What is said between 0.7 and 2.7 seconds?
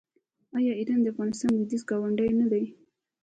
ایران د افغانستان لویدیځ ګاونډی نه دی؟